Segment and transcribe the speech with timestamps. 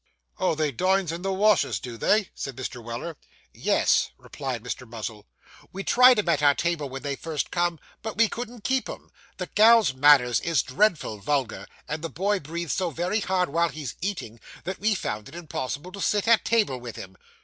[0.39, 2.83] 'Oh, they dines in the wash'us, do they?' said Mr.
[2.83, 3.17] Weller.
[3.53, 4.89] 'Yes,' replied Mr.
[4.89, 5.27] Muzzle,
[5.71, 9.11] 'we tried 'em at our table when they first come, but we couldn't keep 'em.
[9.37, 13.93] The gal's manners is dreadful vulgar; and the boy breathes so very hard while he's
[14.01, 17.15] eating, that we found it impossible to sit at table with him.